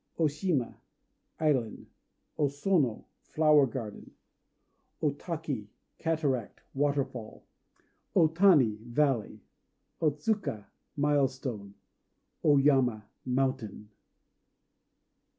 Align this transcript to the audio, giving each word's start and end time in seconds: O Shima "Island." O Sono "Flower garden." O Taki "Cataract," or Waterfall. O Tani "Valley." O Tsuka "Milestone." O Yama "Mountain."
O 0.17 0.27
Shima 0.27 0.79
"Island." 1.39 1.85
O 2.35 2.47
Sono 2.47 3.05
"Flower 3.21 3.67
garden." 3.67 4.15
O 4.99 5.11
Taki 5.11 5.69
"Cataract," 5.99 6.59
or 6.61 6.65
Waterfall. 6.81 7.45
O 8.15 8.25
Tani 8.25 8.79
"Valley." 8.85 9.41
O 10.01 10.09
Tsuka 10.09 10.65
"Milestone." 10.97 11.75
O 12.43 12.57
Yama 12.57 13.05
"Mountain." 13.27 13.89